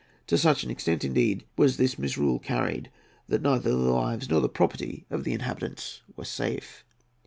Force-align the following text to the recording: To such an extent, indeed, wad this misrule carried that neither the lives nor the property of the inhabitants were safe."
To 0.25 0.35
such 0.35 0.63
an 0.63 0.71
extent, 0.71 1.03
indeed, 1.03 1.45
wad 1.55 1.69
this 1.73 1.99
misrule 1.99 2.39
carried 2.39 2.89
that 3.27 3.43
neither 3.43 3.69
the 3.69 3.75
lives 3.77 4.31
nor 4.31 4.41
the 4.41 4.49
property 4.49 5.05
of 5.11 5.23
the 5.25 5.33
inhabitants 5.33 6.01
were 6.15 6.25
safe." 6.25 6.83